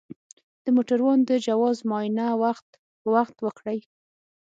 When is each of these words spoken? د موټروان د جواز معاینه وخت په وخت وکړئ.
د 0.63 0.65
موټروان 0.75 1.19
د 1.29 1.31
جواز 1.45 1.77
معاینه 1.89 2.27
وخت 2.43 2.67
په 3.01 3.07
وخت 3.15 3.35
وکړئ. 3.45 3.79